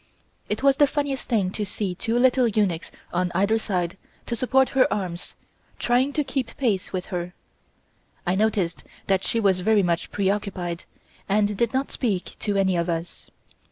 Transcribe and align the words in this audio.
It 0.49 0.63
was 0.63 0.77
the 0.77 0.87
funniest 0.87 1.29
thing 1.29 1.51
to 1.51 1.63
see 1.63 1.93
two 1.93 2.17
little 2.17 2.47
eunuchs 2.47 2.91
on 3.13 3.31
either 3.35 3.59
side, 3.59 3.99
to 4.25 4.35
support 4.35 4.69
her 4.69 4.91
arms, 4.91 5.35
trying 5.77 6.11
to 6.13 6.23
keep 6.23 6.57
pace 6.57 6.91
with 6.91 7.05
her. 7.13 7.35
I 8.25 8.33
noticed 8.33 8.83
that 9.05 9.23
she 9.23 9.39
was 9.39 9.59
very 9.59 9.83
much 9.83 10.09
preoccupied, 10.11 10.85
and 11.29 11.55
did 11.55 11.71
not 11.71 11.91
speak 11.91 12.35
to 12.39 12.55
any 12.57 12.75
of 12.75 12.89
us. 12.89 13.29